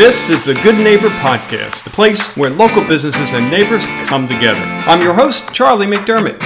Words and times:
This 0.00 0.30
is 0.30 0.46
the 0.46 0.54
Good 0.54 0.78
Neighbor 0.78 1.10
Podcast, 1.10 1.84
the 1.84 1.90
place 1.90 2.34
where 2.34 2.48
local 2.48 2.82
businesses 2.82 3.34
and 3.34 3.50
neighbors 3.50 3.84
come 4.06 4.26
together. 4.26 4.58
I'm 4.58 5.02
your 5.02 5.12
host, 5.12 5.52
Charlie 5.52 5.86
McDermott. 5.86 6.40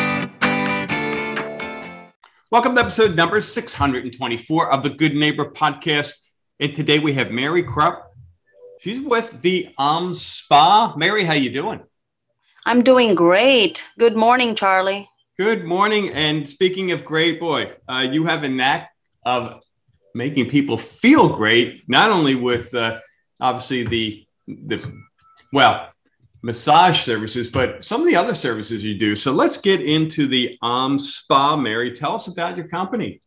Welcome 2.50 2.74
to 2.74 2.80
episode 2.80 3.14
number 3.14 3.40
624 3.40 4.72
of 4.72 4.82
the 4.82 4.90
Good 4.90 5.14
Neighbor 5.14 5.52
Podcast. 5.52 6.14
And 6.58 6.74
today 6.74 6.98
we 6.98 7.12
have 7.12 7.30
Mary 7.30 7.62
Krupp. 7.62 8.12
She's 8.80 9.00
with 9.00 9.40
the 9.40 9.72
Um 9.78 10.16
Spa. 10.16 10.92
Mary, 10.96 11.22
how 11.22 11.34
you 11.34 11.50
doing? 11.50 11.84
I'm 12.66 12.82
doing 12.82 13.14
great. 13.14 13.84
Good 14.00 14.16
morning, 14.16 14.56
Charlie. 14.56 15.08
Good 15.38 15.64
morning. 15.64 16.08
And 16.12 16.48
speaking 16.48 16.90
of 16.90 17.04
great, 17.04 17.38
boy, 17.38 17.70
uh, 17.88 18.04
you 18.10 18.24
have 18.24 18.42
a 18.42 18.48
knack 18.48 18.90
of 19.24 19.62
making 20.12 20.48
people 20.48 20.76
feel 20.76 21.28
great, 21.28 21.84
not 21.88 22.10
only 22.10 22.34
with 22.34 22.74
uh, 22.74 22.98
obviously 23.44 23.84
the 23.84 24.26
the 24.46 24.78
well 25.52 25.90
massage 26.42 27.00
services, 27.00 27.48
but 27.48 27.84
some 27.84 28.02
of 28.02 28.06
the 28.06 28.16
other 28.16 28.34
services 28.34 28.84
you 28.84 28.98
do. 28.98 29.16
So 29.16 29.32
let's 29.32 29.56
get 29.56 29.80
into 29.80 30.26
the 30.26 30.58
Om 30.60 30.98
Spa. 30.98 31.56
Mary, 31.56 31.90
tell 31.90 32.14
us 32.14 32.26
about 32.26 32.56
your 32.56 32.68
company. 32.68 33.20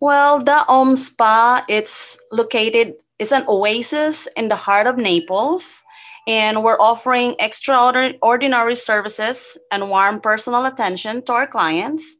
Well, 0.00 0.42
the 0.42 0.66
Om 0.66 0.96
Spa, 0.96 1.64
it's 1.68 2.18
located, 2.32 2.94
it's 3.18 3.32
an 3.32 3.44
oasis 3.48 4.28
in 4.36 4.48
the 4.48 4.56
heart 4.56 4.86
of 4.86 4.96
Naples. 4.96 5.82
And 6.26 6.64
we're 6.64 6.80
offering 6.80 7.36
extraordinary 7.38 8.74
services 8.74 9.56
and 9.70 9.88
warm 9.90 10.20
personal 10.20 10.64
attention 10.66 11.22
to 11.26 11.32
our 11.32 11.46
clients. 11.46 12.16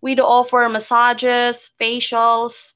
We 0.00 0.14
do 0.16 0.22
offer 0.22 0.68
massages, 0.68 1.70
facials, 1.80 2.72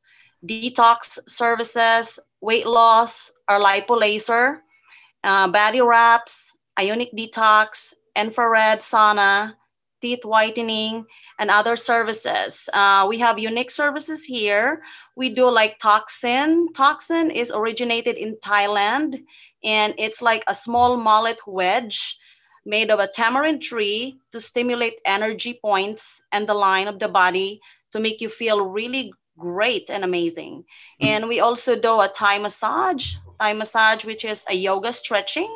detox 0.46 1.18
services, 1.26 2.18
weight 2.40 2.66
loss, 2.66 3.32
our 3.48 3.60
lipo 3.60 3.98
laser, 3.98 4.62
uh, 5.24 5.48
body 5.48 5.80
wraps, 5.80 6.52
ionic 6.78 7.10
detox, 7.12 7.94
infrared 8.16 8.80
sauna, 8.80 9.54
teeth 10.00 10.24
whitening, 10.24 11.04
and 11.38 11.50
other 11.50 11.76
services. 11.76 12.68
Uh, 12.72 13.06
we 13.08 13.18
have 13.18 13.38
unique 13.38 13.70
services 13.70 14.24
here. 14.24 14.82
We 15.16 15.30
do 15.30 15.50
like 15.50 15.78
Tok 15.78 16.10
Sen. 16.10 16.72
Toxin 16.72 17.30
is 17.30 17.50
originated 17.50 18.16
in 18.16 18.36
Thailand, 18.36 19.24
and 19.64 19.94
it's 19.98 20.22
like 20.22 20.44
a 20.46 20.54
small 20.54 20.96
mallet 20.96 21.40
wedge 21.46 22.18
made 22.64 22.90
of 22.90 23.00
a 23.00 23.08
tamarind 23.08 23.62
tree 23.62 24.20
to 24.30 24.40
stimulate 24.40 24.98
energy 25.04 25.58
points 25.64 26.22
and 26.32 26.46
the 26.46 26.54
line 26.54 26.86
of 26.86 26.98
the 26.98 27.08
body 27.08 27.60
to 27.92 27.98
make 27.98 28.20
you 28.20 28.28
feel 28.28 28.66
really 28.66 29.12
great 29.38 29.88
and 29.88 30.04
amazing. 30.04 30.64
Mm-hmm. 31.00 31.06
And 31.06 31.28
we 31.28 31.40
also 31.40 31.76
do 31.76 32.00
a 32.00 32.08
Thai 32.08 32.38
massage, 32.38 33.14
Thai 33.40 33.52
massage, 33.54 34.04
which 34.04 34.24
is 34.24 34.44
a 34.50 34.54
yoga 34.54 34.92
stretching. 34.92 35.48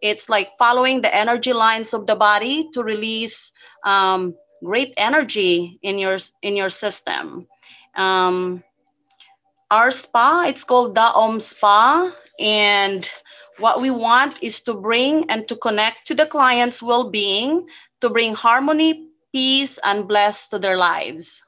It's 0.00 0.28
like 0.28 0.56
following 0.58 1.02
the 1.02 1.14
energy 1.14 1.52
lines 1.52 1.92
of 1.92 2.06
the 2.06 2.14
body 2.14 2.70
to 2.72 2.82
release 2.82 3.52
um, 3.84 4.34
great 4.64 4.94
energy 4.96 5.78
in 5.82 5.98
your 5.98 6.18
in 6.42 6.56
your 6.56 6.70
system. 6.70 7.46
Um, 7.96 8.62
our 9.70 9.90
spa, 9.90 10.46
it's 10.48 10.64
called 10.64 10.94
Da 10.94 11.12
Om 11.14 11.40
Spa, 11.40 12.14
and 12.38 13.10
what 13.58 13.80
we 13.80 13.90
want 13.90 14.42
is 14.42 14.60
to 14.62 14.74
bring 14.74 15.28
and 15.28 15.46
to 15.48 15.56
connect 15.56 16.06
to 16.06 16.14
the 16.14 16.26
client's 16.26 16.80
well-being, 16.80 17.68
to 18.00 18.08
bring 18.08 18.34
harmony, 18.34 19.08
peace, 19.32 19.78
and 19.84 20.06
bless 20.06 20.46
to 20.48 20.58
their 20.58 20.76
lives. 20.76 21.44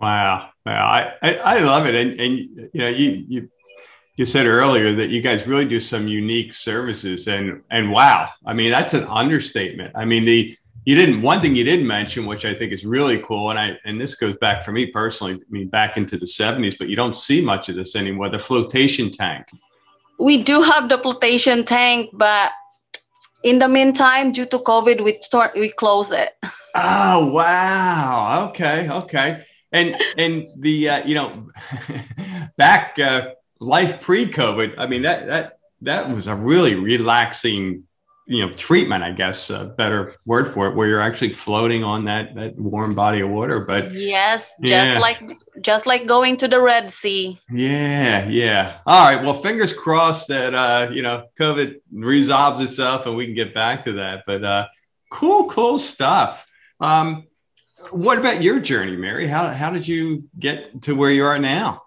Wow, 0.00 0.48
wow, 0.64 0.88
I, 0.88 1.14
I, 1.20 1.34
I 1.34 1.58
love 1.58 1.86
it, 1.86 1.94
and 1.94 2.18
and 2.18 2.38
you 2.72 2.80
know 2.80 2.88
you 2.88 3.24
you 3.28 3.50
you 4.16 4.24
said 4.24 4.46
earlier 4.46 4.94
that 4.94 5.10
you 5.10 5.20
guys 5.20 5.46
really 5.46 5.66
do 5.66 5.78
some 5.78 6.08
unique 6.08 6.54
services, 6.54 7.28
and 7.28 7.60
and 7.70 7.90
wow, 7.90 8.30
I 8.46 8.54
mean 8.54 8.70
that's 8.70 8.94
an 8.94 9.04
understatement. 9.04 9.92
I 9.94 10.06
mean 10.06 10.24
the 10.24 10.56
you 10.86 10.94
didn't 10.96 11.20
one 11.20 11.42
thing 11.42 11.54
you 11.54 11.64
didn't 11.64 11.86
mention, 11.86 12.24
which 12.24 12.46
I 12.46 12.54
think 12.54 12.72
is 12.72 12.86
really 12.86 13.18
cool, 13.18 13.50
and 13.50 13.58
I 13.58 13.78
and 13.84 14.00
this 14.00 14.14
goes 14.14 14.36
back 14.38 14.62
for 14.62 14.72
me 14.72 14.86
personally. 14.86 15.34
I 15.34 15.50
mean 15.50 15.68
back 15.68 15.98
into 15.98 16.16
the 16.16 16.26
seventies, 16.26 16.78
but 16.78 16.88
you 16.88 16.96
don't 16.96 17.14
see 17.14 17.42
much 17.42 17.68
of 17.68 17.76
this 17.76 17.94
anymore. 17.94 18.30
The 18.30 18.38
flotation 18.38 19.10
tank. 19.10 19.48
We 20.18 20.42
do 20.42 20.62
have 20.62 20.88
the 20.88 20.96
flotation 20.96 21.64
tank, 21.64 22.08
but 22.14 22.52
in 23.44 23.58
the 23.58 23.68
meantime, 23.68 24.32
due 24.32 24.46
to 24.46 24.58
COVID, 24.58 25.04
we 25.04 25.18
start 25.20 25.52
we 25.54 25.68
close 25.68 26.10
it. 26.10 26.30
Oh 26.74 27.26
wow! 27.26 28.48
Okay, 28.48 28.88
okay 28.88 29.44
and 29.72 29.96
and 30.18 30.48
the 30.56 30.88
uh, 30.88 31.06
you 31.06 31.14
know 31.14 31.48
back 32.56 32.98
uh, 32.98 33.30
life 33.58 34.00
pre-COVID, 34.00 34.74
I 34.78 34.86
mean 34.86 35.02
that 35.02 35.26
that 35.28 35.58
that 35.82 36.10
was 36.10 36.28
a 36.28 36.34
really 36.34 36.74
relaxing 36.74 37.84
you 38.30 38.46
know 38.46 38.52
treatment 38.54 39.02
i 39.02 39.10
guess 39.10 39.50
a 39.50 39.74
better 39.76 40.14
word 40.24 40.46
for 40.54 40.68
it 40.68 40.76
where 40.76 40.86
you're 40.86 41.00
actually 41.00 41.32
floating 41.32 41.82
on 41.82 42.04
that 42.04 42.32
that 42.36 42.54
warm 42.56 42.94
body 42.94 43.20
of 43.20 43.28
water 43.28 43.58
but 43.58 43.90
yes 43.92 44.54
just 44.62 44.94
yeah. 44.94 44.98
like 45.00 45.20
just 45.60 45.84
like 45.84 46.06
going 46.06 46.36
to 46.36 46.46
the 46.46 46.60
red 46.60 46.90
sea. 46.90 47.40
Yeah 47.50 48.28
yeah. 48.28 48.78
All 48.86 49.04
right 49.04 49.22
well 49.22 49.34
fingers 49.34 49.72
crossed 49.72 50.28
that 50.28 50.54
uh 50.54 50.90
you 50.92 51.02
know 51.02 51.26
covid 51.38 51.80
resolves 51.92 52.60
itself 52.60 53.06
and 53.06 53.16
we 53.16 53.26
can 53.26 53.34
get 53.34 53.52
back 53.52 53.84
to 53.84 53.92
that 53.94 54.22
but 54.26 54.44
uh 54.44 54.68
cool 55.10 55.48
cool 55.50 55.78
stuff. 55.78 56.46
Um 56.78 57.26
what 57.90 58.18
about 58.18 58.42
your 58.42 58.60
journey, 58.60 58.96
Mary? 58.96 59.26
How, 59.26 59.48
how 59.48 59.70
did 59.70 59.86
you 59.88 60.24
get 60.38 60.82
to 60.82 60.94
where 60.94 61.10
you 61.10 61.24
are 61.24 61.38
now? 61.38 61.82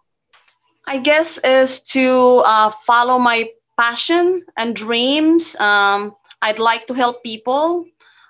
I 0.88 1.00
guess 1.00 1.38
is 1.40 1.80
to 1.96 2.44
uh, 2.46 2.70
follow 2.86 3.18
my 3.20 3.50
passion 3.78 4.44
and 4.58 4.76
dreams. 4.76 5.56
Um, 5.58 6.16
I'd 6.42 6.60
like 6.60 6.88
to 6.88 6.94
help 6.94 7.24
people. 7.24 7.86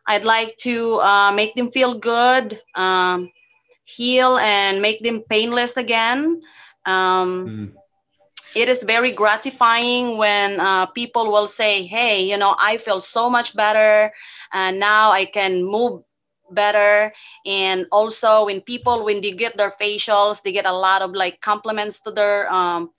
I'd 0.05 0.25
like 0.25 0.57
to 0.57 0.99
uh, 0.99 1.31
make 1.31 1.55
them 1.55 1.71
feel 1.71 1.95
good, 1.95 2.61
um, 2.75 3.31
heal, 3.85 4.37
and 4.37 4.81
make 4.81 5.01
them 5.01 5.23
painless 5.29 5.77
again. 5.77 6.41
Um, 6.85 7.47
mm. 7.47 7.71
It 8.55 8.69
is 8.69 8.83
very 8.83 9.11
gratifying 9.11 10.17
when 10.17 10.59
uh, 10.59 10.85
people 10.87 11.31
will 11.31 11.47
say, 11.47 11.83
Hey, 11.87 12.23
you 12.23 12.37
know, 12.37 12.55
I 12.59 12.77
feel 12.77 13.01
so 13.01 13.29
much 13.29 13.55
better. 13.55 14.13
And 14.51 14.79
now 14.79 15.11
I 15.11 15.25
can 15.25 15.63
move 15.63 16.03
better. 16.53 17.13
And 17.45 17.85
also 17.91 18.45
when 18.45 18.61
people 18.61 19.03
when 19.03 19.21
they 19.21 19.31
get 19.31 19.57
their 19.57 19.71
facials 19.71 20.41
they 20.41 20.51
get 20.51 20.65
a 20.65 20.73
lot 20.73 21.01
of 21.01 21.11
like 21.11 21.41
compliments 21.41 21.99
to 22.01 22.11
their 22.11 22.51
um, 22.51 22.91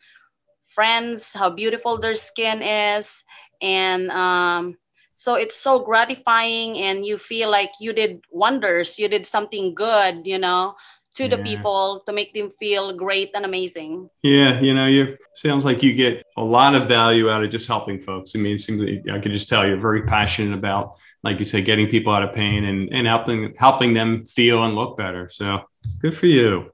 friends 0.64 1.32
how 1.32 1.50
beautiful 1.50 1.98
their 1.98 2.14
skin 2.14 2.62
is. 2.62 3.24
And 3.62 4.10
um, 4.10 4.76
so 5.14 5.34
it's 5.34 5.56
so 5.56 5.78
gratifying 5.78 6.78
and 6.78 7.06
you 7.06 7.18
feel 7.18 7.50
like 7.50 7.70
you 7.80 7.92
did 7.92 8.20
wonders 8.30 8.98
you 8.98 9.08
did 9.08 9.24
something 9.26 9.74
good 9.74 10.26
you 10.26 10.38
know 10.38 10.74
to 11.14 11.28
the 11.28 11.38
people 11.38 12.02
to 12.06 12.12
make 12.12 12.34
them 12.34 12.50
feel 12.50 12.92
great 12.92 13.30
and 13.34 13.44
amazing. 13.44 14.10
Yeah, 14.22 14.60
you 14.60 14.74
know, 14.74 14.86
you 14.86 15.16
sounds 15.34 15.64
like 15.64 15.82
you 15.82 15.94
get 15.94 16.24
a 16.36 16.44
lot 16.44 16.74
of 16.74 16.88
value 16.88 17.30
out 17.30 17.44
of 17.44 17.50
just 17.50 17.68
helping 17.68 18.00
folks. 18.00 18.34
I 18.34 18.40
mean, 18.40 18.56
it 18.56 18.62
seems 18.62 18.80
like 18.80 19.08
I 19.08 19.20
could 19.20 19.32
just 19.32 19.48
tell 19.48 19.66
you're 19.66 19.76
very 19.76 20.02
passionate 20.02 20.54
about, 20.54 20.96
like 21.22 21.38
you 21.38 21.46
say, 21.46 21.62
getting 21.62 21.88
people 21.88 22.12
out 22.12 22.24
of 22.24 22.34
pain 22.34 22.64
and, 22.64 22.92
and 22.92 23.06
helping 23.06 23.54
helping 23.56 23.94
them 23.94 24.26
feel 24.26 24.64
and 24.64 24.74
look 24.74 24.96
better. 24.96 25.28
So 25.28 25.60
good 26.00 26.16
for 26.16 26.26
you. 26.26 26.72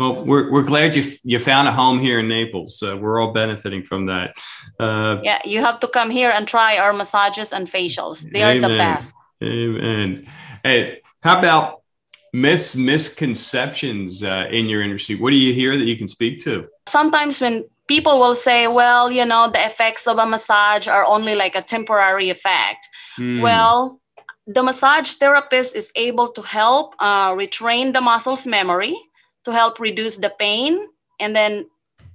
Well, 0.00 0.24
we're, 0.24 0.50
we're 0.50 0.62
glad 0.62 0.96
you 0.96 1.04
you 1.22 1.38
found 1.38 1.68
a 1.68 1.72
home 1.72 2.00
here 2.00 2.20
in 2.20 2.28
Naples. 2.28 2.82
Uh, 2.82 2.96
we're 2.96 3.20
all 3.20 3.32
benefiting 3.32 3.82
from 3.82 4.06
that. 4.06 4.34
Uh, 4.80 5.20
yeah, 5.22 5.40
you 5.44 5.60
have 5.60 5.78
to 5.80 5.88
come 5.88 6.08
here 6.08 6.30
and 6.30 6.48
try 6.48 6.78
our 6.78 6.94
massages 6.94 7.52
and 7.52 7.68
facials. 7.68 8.28
They 8.28 8.42
amen. 8.42 8.64
are 8.64 8.68
the 8.68 8.78
best. 8.78 9.14
Amen. 9.42 10.26
Hey, 10.64 11.02
how 11.20 11.38
about 11.38 11.81
mis 12.32 12.76
misconceptions 12.76 14.22
uh, 14.22 14.46
in 14.50 14.66
your 14.66 14.82
industry? 14.82 15.14
What 15.14 15.30
do 15.30 15.36
you 15.36 15.52
hear 15.52 15.76
that 15.76 15.84
you 15.84 15.96
can 15.96 16.08
speak 16.08 16.40
to? 16.44 16.68
Sometimes 16.88 17.40
when 17.40 17.64
people 17.88 18.18
will 18.18 18.34
say, 18.34 18.68
well, 18.68 19.10
you 19.10 19.24
know, 19.24 19.50
the 19.50 19.64
effects 19.64 20.06
of 20.06 20.18
a 20.18 20.26
massage 20.26 20.88
are 20.88 21.04
only 21.06 21.34
like 21.34 21.54
a 21.54 21.62
temporary 21.62 22.30
effect. 22.30 22.88
Mm. 23.18 23.42
Well, 23.42 24.00
the 24.46 24.62
massage 24.62 25.12
therapist 25.14 25.76
is 25.76 25.92
able 25.94 26.28
to 26.28 26.42
help 26.42 26.94
uh, 26.98 27.32
retrain 27.32 27.92
the 27.92 28.00
muscles 28.00 28.46
memory 28.46 28.96
to 29.44 29.52
help 29.52 29.78
reduce 29.78 30.16
the 30.16 30.32
pain 30.38 30.88
and 31.20 31.36
then 31.36 31.66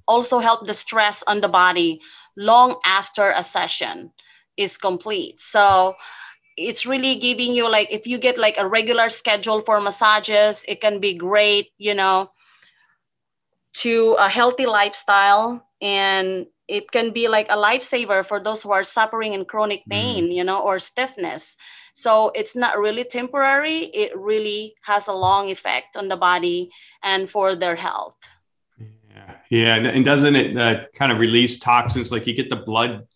also 0.08 0.40
help 0.40 0.68
the 0.68 0.74
stress 0.74 1.24
on 1.28 1.42
the 1.42 1.48
body 1.48 2.02
long 2.36 2.76
after 2.86 3.32
a 3.32 3.44
session 3.44 4.12
is 4.58 4.78
complete. 4.78 5.40
So 5.40 5.96
it's 6.58 6.86
really 6.86 7.16
giving 7.16 7.54
you 7.54 7.70
like 7.70 7.92
if 7.92 8.08
you 8.08 8.18
get 8.18 8.38
like 8.38 8.58
a 8.58 8.68
regular 8.68 9.10
schedule 9.10 9.62
for 9.62 9.80
massages 9.80 10.66
it 10.68 10.82
can 10.82 11.00
be 11.00 11.14
great 11.14 11.70
you 11.78 11.94
know 11.94 12.30
to 13.74 14.16
a 14.20 14.28
healthy 14.28 14.66
lifestyle 14.66 15.64
and 15.82 16.48
it 16.68 16.92
can 16.92 17.12
be 17.12 17.28
like 17.28 17.48
a 17.50 17.56
lifesaver 17.56 18.26
for 18.26 18.42
those 18.42 18.64
who 18.64 18.72
are 18.72 18.84
suffering 18.84 19.34
in 19.34 19.46
chronic 19.46 19.82
mm. 19.86 19.92
pain 19.92 20.26
mm. 20.26 20.34
you 20.34 20.44
know 20.44 20.60
or 20.60 20.80
stiffness 20.80 21.56
so 21.94 22.32
it's 22.36 22.56
not 22.56 22.78
really 22.78 23.04
temporary 23.04 23.86
it 23.94 24.18
really 24.18 24.74
has 24.82 25.08
a 25.08 25.14
long 25.14 25.50
effect 25.50 25.96
on 25.96 26.08
the 26.08 26.18
body 26.18 26.70
and 27.04 27.30
for 27.30 27.56
their 27.56 27.76
health 27.76 28.18
yeah 28.80 29.36
Yeah, 29.50 29.76
and 29.76 30.04
doesn't 30.04 30.36
it 30.36 30.58
uh, 30.58 30.86
kind 30.94 31.12
of 31.12 31.20
release 31.20 31.58
toxins? 31.60 32.12
Like 32.12 32.28
you 32.28 32.34
get 32.34 32.50
the 32.50 32.58
blood 32.58 33.08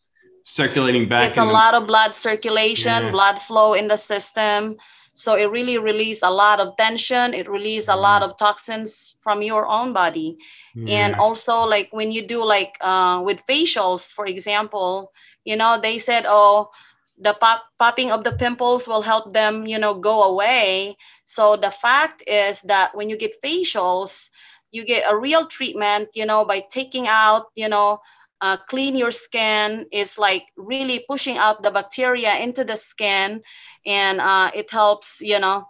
circulating 0.46 1.08
back. 1.10 1.30
It's 1.30 1.38
a 1.38 1.42
the- 1.42 1.46
lot 1.52 1.74
of 1.74 1.88
blood 1.88 2.16
circulation, 2.16 3.04
yeah. 3.04 3.12
blood 3.12 3.40
flow 3.40 3.74
in 3.74 3.88
the 3.88 3.98
system. 3.98 4.78
So 5.14 5.36
it 5.36 5.52
really 5.52 5.78
releases 5.78 6.24
a 6.24 6.30
lot 6.30 6.60
of 6.60 6.76
tension. 6.78 7.34
It 7.34 7.50
releases 7.50 7.90
a 7.90 7.96
lot 7.96 8.24
of 8.24 8.38
toxins 8.38 9.16
from 9.22 9.42
your 9.42 9.68
own 9.68 9.92
body. 9.94 10.38
Yeah. 10.74 11.06
And 11.06 11.16
also, 11.16 11.68
like 11.68 11.90
when 11.92 12.12
you 12.12 12.26
do 12.26 12.44
like 12.46 12.78
uh, 12.82 13.22
with 13.24 13.46
facials, 13.46 14.14
for 14.14 14.26
example, 14.26 15.12
you 15.44 15.56
know, 15.58 15.78
they 15.82 16.00
said, 16.00 16.26
oh, 16.28 16.72
the 17.20 17.34
pop- 17.34 17.66
popping 17.78 18.10
of 18.12 18.24
the 18.24 18.32
pimples 18.32 18.88
will 18.88 19.02
help 19.02 19.34
them, 19.34 19.68
you 19.68 19.78
know, 19.78 19.94
go 19.94 20.24
away. 20.24 20.96
So 21.26 21.56
the 21.56 21.72
fact 21.72 22.24
is 22.26 22.62
that 22.64 22.96
when 22.96 23.10
you 23.10 23.18
get 23.18 23.42
facials, 23.44 24.30
you 24.72 24.86
get 24.86 25.04
a 25.08 25.18
real 25.18 25.46
treatment, 25.46 26.10
you 26.16 26.26
know, 26.26 26.46
by 26.46 26.64
taking 26.72 27.08
out, 27.08 27.48
you 27.56 27.68
know, 27.68 28.00
uh, 28.42 28.58
clean 28.58 28.96
your 28.96 29.12
skin. 29.12 29.86
It's 29.92 30.18
like 30.18 30.46
really 30.58 31.06
pushing 31.08 31.38
out 31.38 31.64
the 31.64 31.72
bacteria 31.72 32.36
into 32.38 32.64
the 32.64 32.76
skin, 32.76 33.42
and 33.86 34.20
uh, 34.20 34.52
it 34.54 34.72
helps 34.72 35.22
you 35.22 35.40
know 35.40 35.68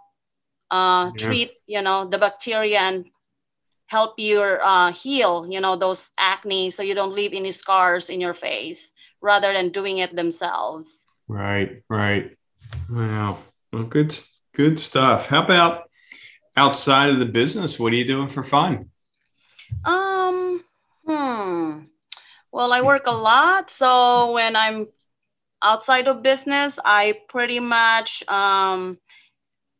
uh, 0.70 1.12
yeah. 1.14 1.26
treat 1.26 1.50
you 1.66 1.82
know 1.82 2.06
the 2.08 2.18
bacteria 2.18 2.80
and 2.80 3.04
help 3.86 4.18
you 4.18 4.40
uh, 4.40 4.90
heal 4.92 5.46
you 5.48 5.60
know 5.60 5.76
those 5.76 6.10
acne, 6.18 6.70
so 6.70 6.82
you 6.82 6.94
don't 6.94 7.14
leave 7.14 7.34
any 7.34 7.52
scars 7.52 8.08
in 8.08 8.20
your 8.20 8.34
face, 8.34 8.92
rather 9.20 9.52
than 9.52 9.68
doing 9.68 9.98
it 9.98 10.16
themselves. 10.16 11.06
Right, 11.28 11.80
right. 11.88 12.36
Wow. 12.90 13.38
Well, 13.72 13.84
good, 13.84 14.14
good 14.54 14.78
stuff. 14.78 15.26
How 15.26 15.44
about 15.44 15.90
outside 16.56 17.10
of 17.10 17.18
the 17.18 17.26
business? 17.26 17.78
What 17.78 17.92
are 17.92 17.96
you 17.96 18.04
doing 18.04 18.28
for 18.28 18.42
fun? 18.42 18.90
Um. 19.84 20.64
Hmm. 21.06 21.91
Well, 22.52 22.72
I 22.72 22.82
work 22.82 23.06
a 23.06 23.12
lot. 23.12 23.70
So 23.70 24.32
when 24.32 24.56
I'm 24.56 24.88
outside 25.62 26.08
of 26.08 26.22
business, 26.22 26.78
I 26.84 27.20
pretty 27.28 27.60
much 27.60 28.24
um, 28.28 28.98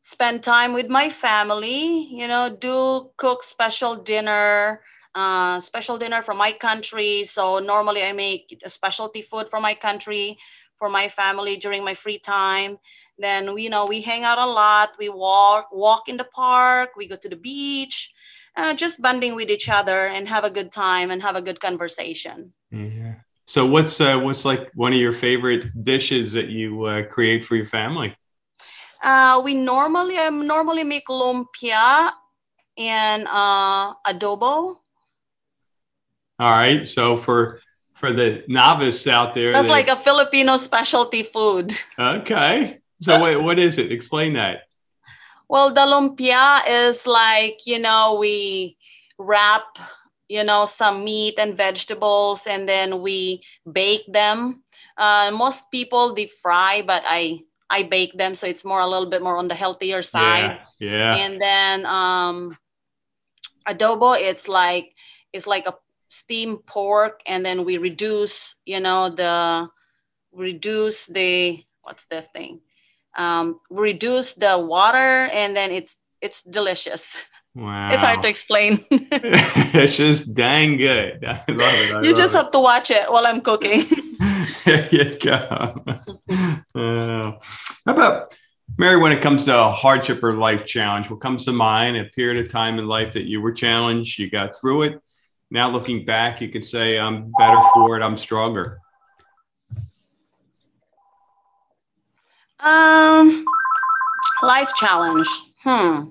spend 0.02 0.42
time 0.42 0.72
with 0.74 0.88
my 0.88 1.10
family, 1.10 2.08
you 2.12 2.28
know, 2.28 2.50
do 2.50 3.10
cook 3.18 3.42
special 3.42 3.96
dinner, 3.96 4.82
uh, 5.14 5.60
special 5.60 5.98
dinner 5.98 6.22
from 6.22 6.38
my 6.38 6.52
country. 6.52 7.24
So 7.24 7.58
normally 7.60 8.04
I 8.04 8.12
make 8.12 8.58
a 8.64 8.70
specialty 8.70 9.22
food 9.22 9.48
for 9.50 9.60
my 9.60 9.74
country, 9.74 10.38
for 10.78 10.88
my 10.90 11.08
family 11.08 11.56
during 11.56 11.84
my 11.84 11.94
free 11.94 12.18
time. 12.18 12.78
Then, 13.18 13.56
you 13.58 13.70
know, 13.70 13.86
we 13.86 14.02
hang 14.02 14.24
out 14.24 14.38
a 14.38 14.46
lot. 14.46 14.96
We 14.98 15.08
walk, 15.10 15.68
walk 15.72 16.08
in 16.08 16.16
the 16.18 16.24
park. 16.24 16.90
We 16.96 17.08
go 17.08 17.16
to 17.16 17.28
the 17.28 17.36
beach, 17.36 18.12
uh, 18.56 18.74
just 18.74 19.02
bonding 19.02 19.34
with 19.36 19.50
each 19.50 19.68
other 19.68 20.06
and 20.08 20.28
have 20.28 20.44
a 20.44 20.50
good 20.50 20.72
time 20.72 21.10
and 21.10 21.22
have 21.22 21.36
a 21.36 21.42
good 21.42 21.60
conversation. 21.60 22.54
Yeah. 22.72 23.14
So 23.44 23.66
what's 23.66 24.00
uh, 24.00 24.18
what's 24.18 24.44
like 24.44 24.70
one 24.74 24.92
of 24.92 24.98
your 24.98 25.12
favorite 25.12 25.82
dishes 25.82 26.32
that 26.32 26.48
you 26.48 26.84
uh, 26.84 27.02
create 27.04 27.44
for 27.44 27.54
your 27.54 27.66
family? 27.66 28.16
Uh, 29.02 29.40
we 29.44 29.54
normally 29.54 30.16
I 30.16 30.30
normally 30.30 30.84
make 30.84 31.06
lumpia 31.08 32.10
and 32.78 33.26
uh, 33.28 33.92
adobo. 34.06 34.76
All 36.38 36.50
right. 36.50 36.86
So 36.86 37.16
for 37.16 37.60
for 37.92 38.12
the 38.12 38.44
novice 38.48 39.06
out 39.06 39.34
there, 39.34 39.52
that's 39.52 39.66
that, 39.66 39.72
like 39.72 39.88
a 39.88 39.96
Filipino 39.96 40.56
specialty 40.56 41.22
food. 41.22 41.74
Okay. 41.98 42.80
So 43.02 43.22
wait, 43.22 43.36
what 43.36 43.58
is 43.58 43.78
it? 43.78 43.92
Explain 43.92 44.34
that. 44.34 44.62
Well, 45.48 45.74
the 45.74 45.82
lumpia 45.82 46.60
is 46.66 47.06
like 47.06 47.66
you 47.66 47.78
know 47.78 48.16
we 48.18 48.78
wrap 49.18 49.78
you 50.32 50.42
know 50.42 50.64
some 50.64 51.04
meat 51.04 51.34
and 51.36 51.56
vegetables 51.56 52.46
and 52.46 52.66
then 52.66 53.02
we 53.02 53.42
bake 53.70 54.08
them. 54.08 54.64
Uh, 54.96 55.30
most 55.32 55.70
people 55.70 56.12
deep 56.12 56.30
fry 56.42 56.82
but 56.86 57.02
i 57.06 57.40
i 57.70 57.82
bake 57.82 58.12
them 58.16 58.34
so 58.34 58.46
it's 58.46 58.64
more 58.64 58.80
a 58.80 58.86
little 58.86 59.08
bit 59.08 59.22
more 59.22 59.36
on 59.36 59.48
the 59.48 59.54
healthier 59.54 60.02
side. 60.02 60.60
yeah, 60.78 61.16
yeah. 61.16 61.16
and 61.24 61.40
then 61.40 61.86
um 61.86 62.56
adobo 63.68 64.12
it's 64.18 64.48
like 64.48 64.92
it's 65.32 65.46
like 65.46 65.66
a 65.66 65.74
steamed 66.08 66.60
pork 66.66 67.22
and 67.26 67.40
then 67.44 67.64
we 67.64 67.78
reduce 67.78 68.56
you 68.66 68.80
know 68.80 69.08
the 69.08 69.68
reduce 70.32 71.06
the 71.06 71.62
what's 71.82 72.04
this 72.06 72.28
thing? 72.32 72.60
Um 73.16 73.60
reduce 73.70 74.34
the 74.34 74.58
water 74.58 75.28
and 75.32 75.56
then 75.56 75.72
it's 75.72 75.98
it's 76.20 76.42
delicious 76.42 77.16
Wow. 77.54 77.92
It's 77.92 78.02
hard 78.02 78.22
to 78.22 78.28
explain. 78.28 78.84
it's 78.90 79.96
just 79.96 80.34
dang 80.34 80.78
good. 80.78 81.24
I 81.26 81.44
love 81.48 81.74
it. 81.74 81.94
I 81.94 82.00
you 82.02 82.10
love 82.10 82.16
just 82.16 82.34
it. 82.34 82.38
have 82.38 82.50
to 82.52 82.60
watch 82.60 82.90
it 82.90 83.10
while 83.10 83.26
I'm 83.26 83.40
cooking. 83.40 83.84
there 84.64 84.88
you 84.90 85.18
go. 85.18 85.84
Uh, 86.74 87.32
how 87.84 87.92
about 87.92 88.34
Mary, 88.78 88.96
when 88.96 89.12
it 89.12 89.20
comes 89.20 89.44
to 89.44 89.58
a 89.58 89.70
hardship 89.70 90.22
or 90.24 90.34
life 90.34 90.64
challenge, 90.64 91.10
what 91.10 91.20
comes 91.20 91.44
to 91.44 91.52
mind, 91.52 91.96
a 91.96 92.04
period 92.04 92.44
of 92.44 92.50
time 92.50 92.78
in 92.78 92.86
life 92.86 93.12
that 93.12 93.24
you 93.24 93.40
were 93.42 93.52
challenged, 93.52 94.18
you 94.18 94.30
got 94.30 94.56
through 94.58 94.82
it. 94.82 95.02
Now 95.50 95.68
looking 95.68 96.06
back, 96.06 96.40
you 96.40 96.48
could 96.48 96.64
say, 96.64 96.98
I'm 96.98 97.30
better 97.38 97.60
for 97.74 97.98
it, 97.98 98.02
I'm 98.02 98.16
stronger. 98.16 98.78
Um, 102.60 103.44
life 104.42 104.72
challenge. 104.74 105.28
Hmm. 105.62 106.04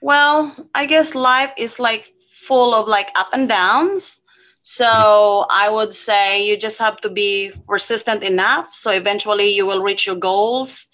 Well, 0.00 0.54
I 0.74 0.86
guess 0.86 1.14
life 1.14 1.52
is 1.58 1.78
like 1.78 2.12
full 2.46 2.74
of 2.74 2.88
like 2.88 3.10
up 3.14 3.28
and 3.32 3.48
downs. 3.48 4.20
So 4.62 5.46
I 5.50 5.70
would 5.70 5.92
say 5.92 6.46
you 6.46 6.56
just 6.56 6.78
have 6.78 6.98
to 6.98 7.10
be 7.10 7.52
persistent 7.66 8.22
enough. 8.22 8.74
So 8.74 8.90
eventually 8.90 9.48
you 9.48 9.66
will 9.66 9.82
reach 9.82 10.06
your 10.06 10.16
goals. 10.16 10.86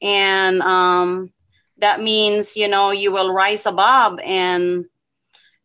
And 0.00 0.60
um, 0.62 1.32
that 1.78 2.02
means, 2.02 2.56
you 2.56 2.68
know, 2.68 2.90
you 2.90 3.12
will 3.12 3.32
rise 3.32 3.66
above 3.66 4.18
and 4.24 4.86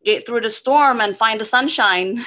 get 0.05 0.25
through 0.25 0.41
the 0.41 0.49
storm 0.49 1.01
and 1.01 1.17
find 1.17 1.39
the 1.39 1.45
sunshine. 1.45 2.25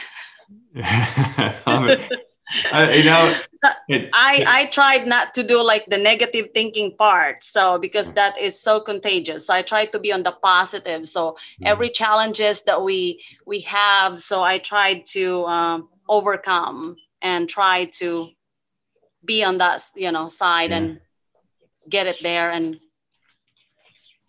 uh, 2.73 2.91
you 2.95 3.05
know, 3.05 3.41
it, 3.89 4.11
I 4.13 4.45
I 4.47 4.65
tried 4.67 5.07
not 5.07 5.35
to 5.35 5.43
do 5.43 5.63
like 5.63 5.87
the 5.87 5.99
negative 5.99 6.49
thinking 6.55 6.97
part, 6.97 7.45
so 7.45 7.79
because 7.79 8.13
that 8.13 8.39
is 8.39 8.61
so 8.61 8.81
contagious. 8.81 9.47
So 9.47 9.55
I 9.55 9.63
try 9.63 9.85
to 9.87 9.99
be 9.99 10.13
on 10.13 10.23
the 10.23 10.33
positive. 10.33 11.07
So 11.07 11.33
mm-hmm. 11.33 11.67
every 11.67 11.91
challenges 11.91 12.63
that 12.63 12.83
we 12.83 13.23
we 13.47 13.61
have, 13.61 14.21
so 14.21 14.43
I 14.43 14.59
tried 14.59 15.07
to 15.13 15.45
um, 15.47 15.89
overcome 16.09 16.97
and 17.23 17.49
try 17.49 17.85
to 17.99 18.31
be 19.25 19.45
on 19.45 19.59
that 19.59 19.83
you 19.95 20.11
know 20.11 20.29
side 20.29 20.71
yeah. 20.71 20.77
and 20.77 21.01
get 21.89 22.07
it 22.07 22.21
there 22.23 22.51
and. 22.51 22.79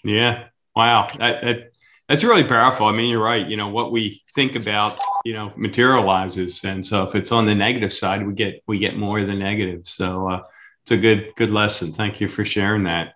Yeah. 0.03 0.45
Wow. 0.75 1.09
That, 1.19 1.43
that 1.43 1.70
that's 2.11 2.25
really 2.25 2.43
powerful. 2.43 2.87
I 2.87 2.91
mean, 2.91 3.09
you're 3.09 3.23
right. 3.23 3.47
You 3.47 3.55
know, 3.55 3.69
what 3.69 3.93
we 3.93 4.21
think 4.35 4.57
about, 4.57 4.99
you 5.23 5.31
know, 5.31 5.53
materializes. 5.55 6.61
And 6.65 6.85
so 6.85 7.03
if 7.03 7.15
it's 7.15 7.31
on 7.31 7.45
the 7.45 7.55
negative 7.55 7.93
side, 7.93 8.27
we 8.27 8.33
get 8.33 8.61
we 8.67 8.79
get 8.79 8.97
more 8.97 9.19
of 9.19 9.27
the 9.27 9.33
negative. 9.33 9.87
So 9.87 10.29
uh, 10.29 10.41
it's 10.83 10.91
a 10.91 10.97
good 10.97 11.31
good 11.37 11.51
lesson. 11.51 11.93
Thank 11.93 12.19
you 12.19 12.27
for 12.27 12.43
sharing 12.43 12.83
that. 12.83 13.13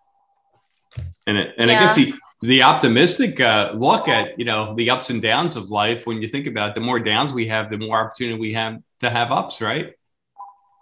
And 1.27 1.37
it, 1.37 1.55
and 1.57 1.69
yeah. 1.69 1.77
I 1.77 1.79
guess 1.81 1.95
the 1.95 2.13
the 2.39 2.63
optimistic 2.63 3.41
uh, 3.41 3.73
look 3.75 4.07
at 4.07 4.39
you 4.39 4.45
know 4.45 4.73
the 4.75 4.89
ups 4.89 5.09
and 5.09 5.21
downs 5.21 5.57
of 5.57 5.71
life. 5.71 6.07
When 6.07 6.21
you 6.21 6.29
think 6.29 6.47
about 6.47 6.69
it, 6.69 6.75
the 6.75 6.81
more 6.81 6.99
downs 6.99 7.33
we 7.33 7.47
have, 7.47 7.69
the 7.69 7.77
more 7.77 7.99
opportunity 7.99 8.39
we 8.39 8.53
have 8.53 8.81
to 9.01 9.09
have 9.09 9.29
ups, 9.29 9.59
right? 9.59 9.93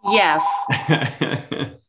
Yes. 0.05 0.45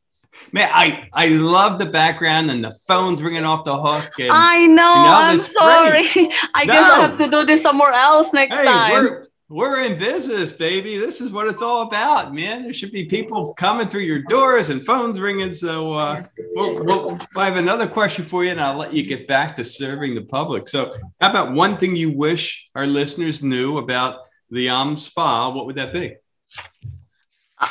Man, 0.55 0.71
I 0.73 1.09
I 1.13 1.27
love 1.31 1.81
the 1.81 1.87
background 1.87 2.49
and 2.49 2.63
the 2.63 2.73
phone's 2.87 3.21
ringing 3.21 3.43
off 3.43 3.65
the 3.65 3.77
hook. 3.77 4.13
And, 4.21 4.31
I 4.31 4.67
know. 4.67 4.69
You 4.69 4.77
know 4.77 4.85
I'm 4.85 5.43
sorry. 5.43 6.07
I 6.55 6.65
no. 6.65 6.73
guess 6.73 6.93
I 6.93 7.01
have 7.01 7.19
to 7.19 7.29
do 7.29 7.45
this 7.45 7.61
somewhere 7.61 7.93
else 7.93 8.33
next 8.33 8.55
hey, 8.55 8.63
time. 8.63 8.93
We're, 8.93 9.27
we're 9.49 9.83
in 9.83 9.99
business, 9.99 10.53
baby. 10.53 10.97
This 10.97 11.21
is 11.21 11.33
what 11.33 11.49
it's 11.49 11.61
all 11.61 11.83
about, 11.83 12.33
man. 12.33 12.63
There 12.63 12.73
should 12.73 12.93
be 12.93 13.05
people 13.07 13.53
coming 13.55 13.89
through 13.89 14.03
your 14.03 14.21
doors 14.21 14.71
and 14.71 14.81
phones 14.87 15.19
ringing. 15.19 15.53
So 15.53 15.93
uh, 15.95 16.23
we'll, 16.53 16.85
we'll, 16.85 17.19
I 17.37 17.47
have 17.47 17.57
another 17.57 17.89
question 17.89 18.25
for 18.25 18.45
you, 18.45 18.53
and 18.53 18.61
I'll 18.61 18.79
let 18.79 18.93
you 18.93 19.05
get 19.05 19.27
back 19.27 19.57
to 19.57 19.65
serving 19.65 20.15
the 20.15 20.23
public. 20.23 20.69
So, 20.69 20.95
how 21.21 21.31
about 21.31 21.51
one 21.51 21.79
thing 21.79 21.97
you 21.97 22.17
wish 22.17 22.71
our 22.77 22.87
listeners 22.87 23.43
knew 23.43 23.79
about 23.79 24.21
the 24.51 24.69
Om 24.69 24.99
Spa? 24.99 25.49
What 25.49 25.67
would 25.67 25.75
that 25.75 25.93
be? 25.93 26.15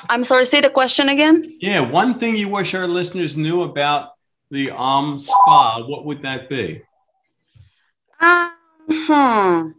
I'm 0.10 0.24
sorry, 0.24 0.46
say 0.46 0.62
the 0.62 0.70
question 0.70 1.10
again. 1.10 1.58
Yeah, 1.60 1.80
one 1.82 2.20
thing 2.20 2.36
you 2.36 2.50
wish 2.50 2.74
our 2.74 2.88
listeners 2.88 3.36
knew 3.36 3.64
about 3.64 4.12
the 4.52 4.72
Om 4.72 5.20
Spa, 5.20 5.84
what 5.86 6.06
would 6.06 6.22
that 6.22 6.50
be? 6.50 6.82
Uh, 8.20 8.50
hmm. 8.90 9.70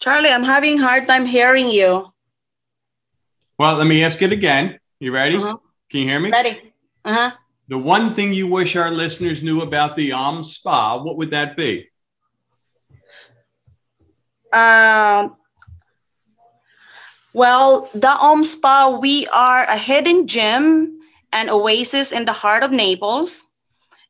Charlie, 0.00 0.30
I'm 0.30 0.44
having 0.44 0.78
a 0.78 0.82
hard 0.82 1.06
time 1.06 1.26
hearing 1.26 1.68
you. 1.68 2.12
Well, 3.58 3.76
let 3.76 3.86
me 3.86 4.04
ask 4.04 4.20
it 4.22 4.32
again. 4.32 4.78
You 5.00 5.12
ready? 5.12 5.36
Uh-huh. 5.36 5.56
Can 5.90 6.00
you 6.00 6.06
hear 6.06 6.20
me? 6.20 6.30
Ready. 6.30 6.72
Uh-huh. 7.04 7.32
The 7.68 7.78
one 7.78 8.14
thing 8.14 8.32
you 8.32 8.46
wish 8.46 8.76
our 8.76 8.90
listeners 8.90 9.42
knew 9.42 9.62
about 9.62 9.96
the 9.96 10.12
Om 10.12 10.44
Spa, 10.44 11.02
what 11.02 11.16
would 11.16 11.30
that 11.30 11.56
be? 11.56 11.88
Um, 14.52 15.36
well, 17.38 17.88
the 17.94 18.10
Om 18.10 18.42
Spa, 18.42 18.98
we 19.00 19.28
are 19.28 19.62
a 19.70 19.78
hidden 19.78 20.26
gem 20.26 20.98
and 21.32 21.48
oasis 21.48 22.10
in 22.10 22.24
the 22.24 22.32
heart 22.32 22.64
of 22.64 22.72
Naples. 22.72 23.46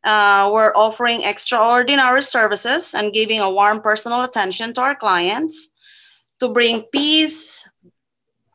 Uh, 0.02 0.49
we're 0.50 0.75
offering 0.75 1.20
extraordinary 1.20 2.23
services 2.23 2.94
and 2.94 3.12
giving 3.12 3.38
a 3.38 3.50
warm 3.50 3.82
personal 3.82 4.23
attention 4.23 4.73
to 4.73 4.80
our 4.80 4.94
clients 4.94 5.68
to 6.40 6.49
bring 6.49 6.85
peace, 6.90 7.68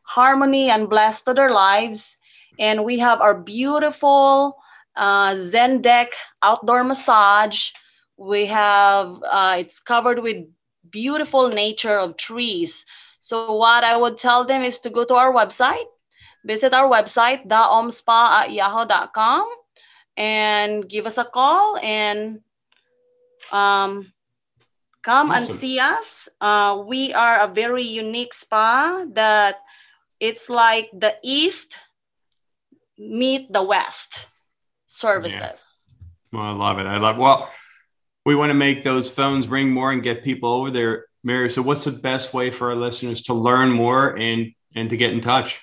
harmony, 0.02 0.72
and 0.72 0.90
bless 0.90 1.22
to 1.22 1.36
their 1.36 1.52
lives. 1.52 2.18
And 2.58 2.84
we 2.84 2.98
have 2.98 3.22
our 3.22 3.38
beautiful 3.38 4.58
uh, 4.96 5.36
Zen 5.36 5.84
deck 5.84 6.14
outdoor 6.42 6.84
massage. 6.84 7.70
We 8.18 8.48
have 8.48 9.22
uh, 9.22 9.58
it's 9.60 9.80
covered 9.80 10.18
with 10.24 10.48
beautiful 10.90 11.50
nature 11.50 12.00
of 12.00 12.18
trees. 12.18 12.86
So 13.24 13.54
what 13.54 13.86
I 13.86 13.96
would 13.96 14.18
tell 14.18 14.44
them 14.44 14.64
is 14.64 14.80
to 14.80 14.90
go 14.90 15.06
to 15.06 15.16
our 15.16 15.32
website, 15.32 15.88
visit 16.44 16.74
our 16.74 16.92
website, 16.92 17.48
theomspa 17.48 18.44
at 18.44 18.52
yahoo.com, 18.52 19.48
and 20.18 20.90
give 20.90 21.06
us 21.06 21.18
a 21.18 21.24
call 21.24 21.78
and 21.82 22.42
um, 23.50 24.12
come 25.04 25.32
awesome. 25.32 25.44
and 25.44 25.48
see 25.48 25.80
us. 25.80 26.28
Uh, 26.42 26.84
we 26.86 27.14
are 27.14 27.40
a 27.40 27.48
very 27.48 27.84
unique 27.84 28.34
spa 28.34 29.06
that 29.14 29.62
it's 30.20 30.50
like 30.50 30.90
the 30.92 31.16
East 31.24 31.78
meet 33.00 33.54
the 33.54 33.64
West 33.64 34.28
services. 34.86 35.40
Yeah. 35.40 36.40
Well, 36.40 36.44
I 36.44 36.52
love 36.52 36.78
it. 36.80 36.88
I 36.88 36.98
love 36.98 37.16
well. 37.16 37.50
We 38.26 38.36
want 38.36 38.50
to 38.50 38.54
make 38.54 38.84
those 38.84 39.08
phones 39.08 39.48
ring 39.48 39.70
more 39.70 39.94
and 39.94 40.04
get 40.04 40.26
people 40.26 40.50
over 40.50 40.70
there, 40.70 41.06
Mary. 41.24 41.50
So, 41.50 41.62
what's 41.62 41.86
the 41.86 41.92
best 41.92 42.34
way 42.34 42.52
for 42.52 42.70
our 42.70 42.76
listeners 42.76 43.24
to 43.24 43.34
learn 43.34 43.72
more 43.72 44.18
and 44.18 44.54
and 44.76 44.90
to 44.90 44.98
get 44.98 45.14
in 45.14 45.22
touch? 45.22 45.62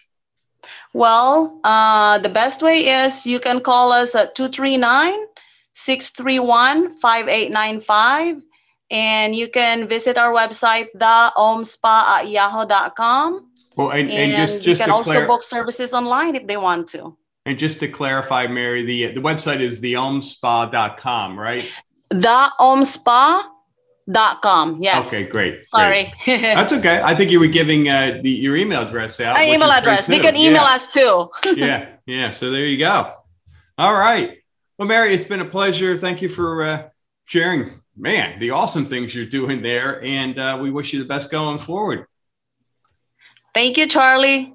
Well, 0.92 1.60
uh, 1.64 2.18
the 2.18 2.28
best 2.28 2.62
way 2.62 2.88
is 2.88 3.26
you 3.26 3.40
can 3.40 3.60
call 3.60 3.92
us 3.92 4.14
at 4.14 4.34
239 4.34 5.14
631 5.72 6.98
5895. 6.98 8.42
And 8.92 9.36
you 9.36 9.48
can 9.48 9.86
visit 9.86 10.18
our 10.18 10.34
website, 10.34 10.88
theomspa 10.96 11.84
at 11.84 12.28
yahoo.com. 12.28 13.46
Well, 13.76 13.90
and, 13.90 14.10
and, 14.10 14.32
and 14.32 14.34
just, 14.34 14.64
just 14.64 14.80
you 14.80 14.84
can 14.84 14.90
also 14.90 15.12
clar- 15.12 15.26
book 15.26 15.44
services 15.44 15.94
online 15.94 16.34
if 16.34 16.48
they 16.48 16.56
want 16.56 16.88
to. 16.88 17.16
And 17.46 17.56
just 17.56 17.78
to 17.80 17.88
clarify, 17.88 18.48
Mary, 18.48 18.84
the 18.84 19.12
the 19.12 19.20
website 19.20 19.60
is 19.60 19.80
theomspa.com, 19.80 21.38
right? 21.38 21.64
Theomspa.com. 24.10 24.82
Yes. 24.82 25.06
Okay, 25.06 25.28
great. 25.28 25.68
Sorry. 25.68 26.12
Great. 26.24 26.40
That's 26.42 26.72
okay. 26.72 27.00
I 27.02 27.14
think 27.14 27.30
you 27.30 27.40
were 27.40 27.46
giving 27.46 27.88
uh, 27.88 28.20
the, 28.22 28.30
your 28.30 28.56
email 28.56 28.82
address 28.82 29.20
out. 29.20 29.34
My 29.34 29.46
email 29.46 29.70
address. 29.70 30.06
They 30.06 30.18
can 30.18 30.36
email 30.36 30.62
yeah. 30.62 30.74
us 30.74 30.92
too. 30.92 31.30
yeah. 31.56 31.88
Yeah. 32.06 32.30
So 32.30 32.50
there 32.50 32.66
you 32.66 32.78
go. 32.78 33.14
All 33.78 33.94
right. 33.94 34.38
Well, 34.78 34.88
Mary, 34.88 35.14
it's 35.14 35.24
been 35.24 35.40
a 35.40 35.44
pleasure. 35.44 35.96
Thank 35.96 36.22
you 36.22 36.28
for 36.28 36.62
uh, 36.62 36.88
sharing, 37.24 37.82
man, 37.96 38.38
the 38.38 38.50
awesome 38.50 38.86
things 38.86 39.14
you're 39.14 39.26
doing 39.26 39.62
there. 39.62 40.02
And 40.02 40.38
uh, 40.38 40.58
we 40.60 40.70
wish 40.70 40.92
you 40.92 40.98
the 40.98 41.08
best 41.08 41.30
going 41.30 41.58
forward. 41.58 42.06
Thank 43.52 43.76
you, 43.76 43.86
Charlie. 43.86 44.54